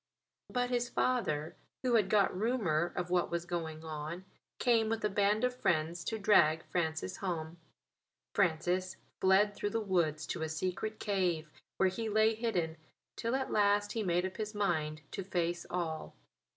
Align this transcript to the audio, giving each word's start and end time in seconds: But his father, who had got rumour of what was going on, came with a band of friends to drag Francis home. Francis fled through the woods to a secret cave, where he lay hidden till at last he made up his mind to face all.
But 0.49 0.71
his 0.71 0.89
father, 0.89 1.55
who 1.83 1.93
had 1.93 2.09
got 2.09 2.35
rumour 2.35 2.91
of 2.95 3.11
what 3.11 3.29
was 3.29 3.45
going 3.45 3.83
on, 3.83 4.25
came 4.57 4.89
with 4.89 5.05
a 5.05 5.09
band 5.11 5.43
of 5.43 5.55
friends 5.55 6.03
to 6.05 6.17
drag 6.17 6.65
Francis 6.65 7.17
home. 7.17 7.57
Francis 8.33 8.97
fled 9.19 9.53
through 9.53 9.69
the 9.69 9.79
woods 9.79 10.25
to 10.25 10.41
a 10.41 10.49
secret 10.49 10.99
cave, 10.99 11.51
where 11.77 11.89
he 11.89 12.09
lay 12.09 12.33
hidden 12.33 12.77
till 13.15 13.35
at 13.35 13.51
last 13.51 13.91
he 13.91 14.01
made 14.01 14.25
up 14.25 14.37
his 14.37 14.55
mind 14.55 15.03
to 15.11 15.23
face 15.23 15.67
all. 15.69 16.15